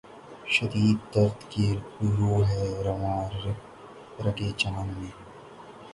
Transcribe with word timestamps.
شدید 0.53 0.97
درد 1.13 1.39
کی 1.51 1.67
رو 2.17 2.33
ہے 2.49 2.65
رواں 2.85 3.21
رگ 4.23 4.39
ِ 4.47 4.57
جاں 4.59 4.83
میں 4.87 5.11